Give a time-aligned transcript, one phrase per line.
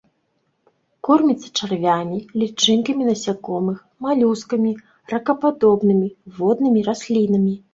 [1.07, 3.77] Корміцца чарвямі, лічынкамі насякомых,
[4.07, 4.73] малюскамі,
[5.15, 6.07] ракападобнымі,
[6.41, 7.55] воднымі раслінамі.